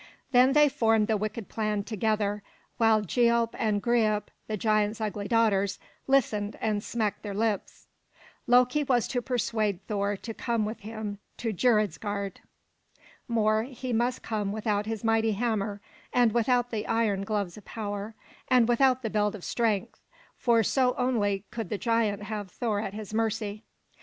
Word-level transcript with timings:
Then 0.31 0.53
they 0.53 0.67
formed 0.67 1.05
the 1.05 1.15
wicked 1.15 1.47
plan 1.47 1.83
together, 1.83 2.41
while 2.77 3.03
Gialp 3.03 3.53
and 3.53 3.83
Greip, 3.83 4.31
the 4.47 4.57
giant's 4.57 4.99
ugly 4.99 5.27
daughters, 5.27 5.77
listened 6.07 6.57
and 6.59 6.83
smacked 6.83 7.21
their 7.21 7.35
lips. 7.35 7.85
Loki 8.47 8.81
was 8.83 9.07
to 9.09 9.21
persuade 9.21 9.85
Thor 9.85 10.17
to 10.17 10.33
come 10.33 10.65
with 10.65 10.79
him 10.79 11.19
to 11.37 11.53
Geirrödsgard. 11.53 12.37
More; 13.27 13.61
he 13.65 13.93
must 13.93 14.23
come 14.23 14.51
without 14.51 14.87
his 14.87 15.03
mighty 15.03 15.33
hammer, 15.33 15.81
and 16.11 16.31
without 16.31 16.71
the 16.71 16.87
iron 16.87 17.23
gloves 17.23 17.55
of 17.55 17.63
power, 17.65 18.15
and 18.47 18.67
without 18.67 19.03
the 19.03 19.09
belt 19.11 19.35
of 19.35 19.43
strength; 19.43 20.01
for 20.35 20.63
so 20.63 20.95
only 20.97 21.45
could 21.51 21.69
the 21.69 21.77
giant 21.77 22.23
have 22.23 22.49
Thor 22.49 22.79
at 22.79 22.95
his 22.95 23.13
mercy. 23.13 23.65